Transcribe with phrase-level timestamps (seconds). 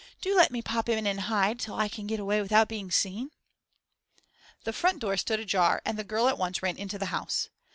[0.19, 3.29] Do let me pop in and hide till I can get away without being seen.'
[4.63, 7.49] The front door stood ajar, and the girl at once ran into the house.